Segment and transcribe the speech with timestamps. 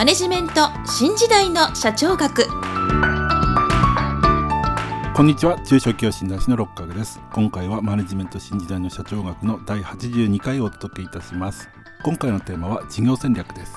[0.00, 2.46] マネジメント新時代の社長学。
[5.14, 5.60] こんにちは。
[5.60, 7.20] 中小企業診断士の六角です。
[7.34, 11.68] 今回はマネジメント新時代の社長学の第82回をお届けいたします。
[12.02, 13.74] 今回のテーマは事業戦略です。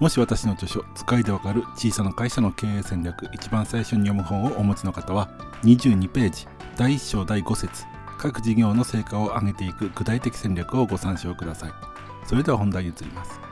[0.00, 5.28] もし私の著書使いでわかる小さな会社の経営戦略一番最初に読む本をお持ちの方は
[5.62, 6.46] 22ページ
[6.78, 7.84] 第1章第5節
[8.16, 11.72] 各事業の成果を上げていく具体的戦略をご参照ください。
[12.24, 13.45] それでは本題に移ります。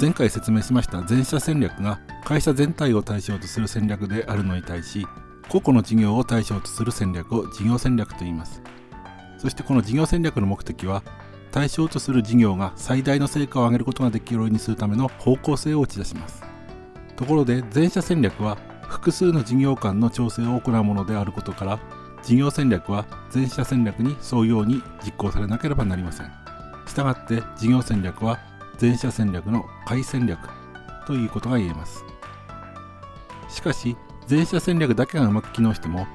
[0.00, 5.06] 前回説明しました全社戦略が会社全体を対象とする戦略であるのに対し
[5.48, 8.62] 個々の事業を対象とする戦略を事業戦略と言います。
[9.38, 11.02] そしてこの事業戦略の目的は
[11.52, 16.42] 対象とする事業が最大の成果を上げることができるようにするための方向性を打ち出します。
[17.14, 18.56] ところで全社戦略は
[18.88, 21.78] 複数の事業間の調整を行うものであることから
[22.22, 26.32] 事業戦略は全社戦略に沿うように実行されなければなりません。
[26.86, 28.38] したがって事業戦略は
[28.78, 30.38] 全社戦略の改戦略
[31.06, 32.04] ということが言えます。
[33.48, 36.06] しかし全社戦略だけがうまく機能しても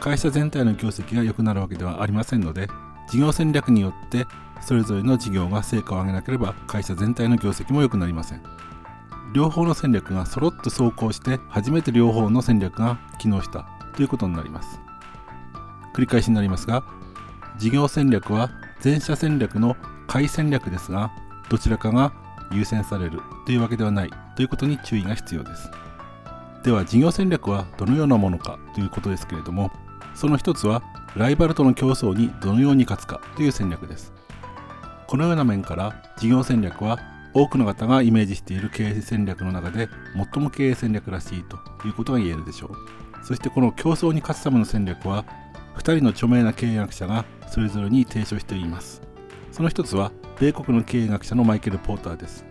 [0.00, 2.68] 会社全体の業績が良くなるわけではありませんので
[3.08, 4.26] 事業戦略によって
[4.60, 8.42] それぞれの事業が成果を上げなければ会社全体の業績も良くなりません。
[9.34, 14.80] 両方の戦略が揃って走行して初めて両方の戦略が機能したということになります。
[15.94, 16.84] 繰り返しになりますが
[17.58, 19.76] 事業戦略は全社戦略の
[20.06, 21.10] 改戦略ですが
[21.48, 22.12] どちらかが
[22.52, 25.70] 優先されるというわけではないということに注意が必要です。
[26.62, 29.70] では事業戦略はどのようなものかということですけれども
[30.14, 30.82] その一つは
[31.14, 34.12] ライバルとの競争にどのように勝つかという戦略です。
[35.06, 36.98] このような面から事業戦略は
[37.32, 39.88] 多くの方がイメージしている経営戦略の中で
[40.32, 43.24] 最も経営戦略らしいということが言えるでしょう。
[43.24, 45.24] そしてこの競争に勝つための戦略は
[45.76, 49.02] 2人の著名な経営学者がそれぞれに提唱しています。
[49.52, 52.44] その一つは米国の経営学者のマイケル・ポーターです。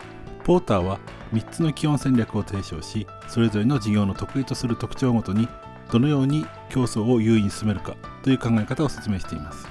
[0.43, 0.99] ポーターは
[1.33, 5.47] 3つの基本戦略を提唱しそれぞれの事業の得意とする特徴ごとに
[5.91, 9.67] どのように競争を優位に進めるかという考え方を説明しています。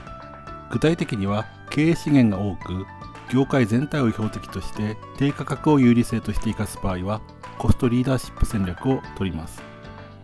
[0.70, 2.86] 具体的には経営資源が多く
[3.32, 7.20] 業界全体を標的として低価格を有利性として生かす場合は
[7.58, 9.62] コストリーダーシップ戦略を取ります。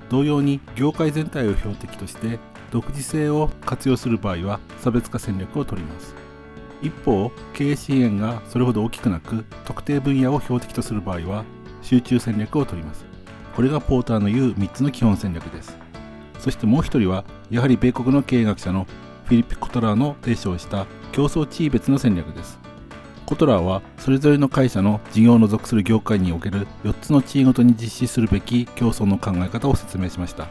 [0.08, 2.38] 同様に業界全体を標的として
[2.70, 6.19] 独自性を活用する場合は差別化戦略を取ります。
[6.82, 11.44] 一方経営資源がそれほど大きくなく特定分野を標的とする場合は
[11.82, 13.04] 集中戦略を取ります。
[13.54, 15.76] これがポーターの言う3つの基本戦略です。
[16.38, 18.86] そしてもう一人はやはり米国の経営学者の
[19.24, 22.60] フィリップ・コトラーの提唱した競争地位別の戦略です。
[23.30, 30.48] コトラーはそれぞれの会社の事業の属する業界における4つの地位ごとに実施するべき競争の考え方を説明しました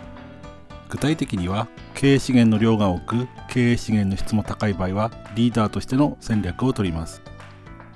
[0.88, 1.68] 具体的には
[2.00, 7.22] 経営資源の量が多く経営資源の質も高い場合はリーダーとしての戦略を取ります。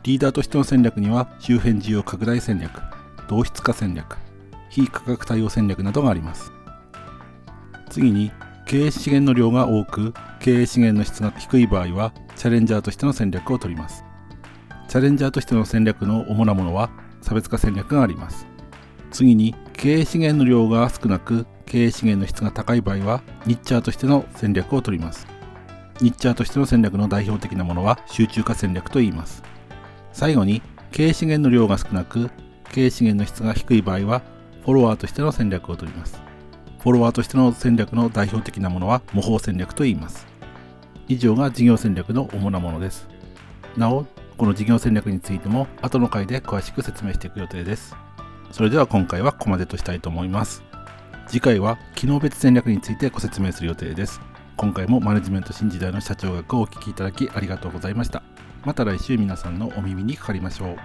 [0.03, 2.81] リーダーとしての戦略には周辺需要拡大戦略
[3.29, 4.17] 同質化戦略
[4.69, 6.51] 非価格対応戦略などがあります。
[7.89, 8.33] 次に
[8.65, 14.03] 経営資源の量が多く経営資源の質が低い場合はチャレンジャーとしての戦略を取ります。
[14.89, 16.89] チャレンジャーとしての戦略の主なものは
[17.21, 18.47] 差別化戦略があります。
[19.11, 25.25] 次に経営資源の量が少なく経営資源の質が高い場合はニッチャーとしての戦略を取ります。
[26.01, 29.41] ニッチャーとしての戦略の代表的なものは集中化戦略と言います。
[30.11, 32.29] 最後に経営資源の量が少なく
[32.71, 34.21] 経営資源の質が低い場合は
[34.63, 36.21] フォロワーとしての戦略を取ります。
[36.77, 40.27] フォロワーとしての戦略の代表的なものは模倣戦略と言います。
[41.07, 43.07] 以上が事業戦略の主なものです。
[43.77, 44.05] なお
[44.37, 47.95] この事業戦略についても後の回で詳しく説明していく予定です。
[48.51, 50.63] それでは今回はここまでとしたいと思います。
[51.27, 54.21] 次回は機能別戦略についてご説明する予定です。
[54.55, 58.21] 今回もマネジメント新時代の社長学をお聞きいただきありがとうございました。
[58.63, 60.77] また来週皆さんのお耳にかかりましょう。